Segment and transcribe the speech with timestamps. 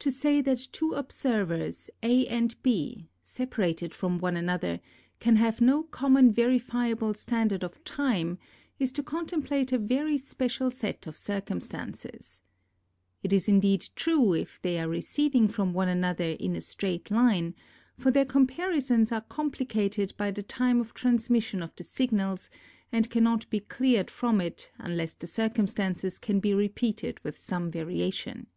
[0.00, 4.80] To say that two observers, A and B, separated from one another,
[5.20, 8.38] can have«no common verifiable standard of time,
[8.80, 12.42] is to contemplate a very special set of circum stances.
[13.22, 17.54] It is indeed true if they are receding from one another in a straight line,
[17.96, 22.50] for their comparisons are complicated by the time of transmission of the signals,
[22.90, 28.48] and cannot be cleared from it unless the circumstances can be repeated with some variation.